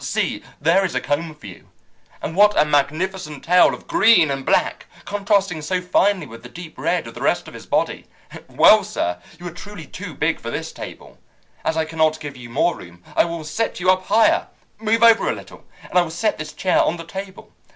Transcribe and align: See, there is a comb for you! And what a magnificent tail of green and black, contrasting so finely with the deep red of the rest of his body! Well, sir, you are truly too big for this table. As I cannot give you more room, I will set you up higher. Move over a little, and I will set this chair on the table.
See, 0.03 0.43
there 0.59 0.83
is 0.83 0.95
a 0.95 0.99
comb 0.99 1.35
for 1.35 1.45
you! 1.45 1.69
And 2.23 2.35
what 2.35 2.59
a 2.59 2.65
magnificent 2.65 3.43
tail 3.43 3.71
of 3.71 3.85
green 3.85 4.31
and 4.31 4.43
black, 4.43 4.87
contrasting 5.05 5.61
so 5.61 5.79
finely 5.79 6.25
with 6.25 6.41
the 6.41 6.49
deep 6.49 6.75
red 6.79 7.05
of 7.05 7.13
the 7.13 7.21
rest 7.21 7.47
of 7.47 7.53
his 7.53 7.67
body! 7.67 8.07
Well, 8.47 8.83
sir, 8.83 9.19
you 9.39 9.45
are 9.45 9.51
truly 9.51 9.85
too 9.85 10.15
big 10.15 10.39
for 10.39 10.49
this 10.49 10.71
table. 10.71 11.19
As 11.63 11.77
I 11.77 11.85
cannot 11.85 12.19
give 12.19 12.35
you 12.35 12.49
more 12.49 12.75
room, 12.75 13.03
I 13.15 13.25
will 13.25 13.43
set 13.43 13.79
you 13.79 13.91
up 13.91 14.05
higher. 14.07 14.47
Move 14.79 15.03
over 15.03 15.29
a 15.29 15.35
little, 15.35 15.65
and 15.87 15.99
I 15.99 16.01
will 16.01 16.09
set 16.09 16.39
this 16.39 16.51
chair 16.53 16.81
on 16.81 16.97
the 16.97 17.05
table. 17.05 17.51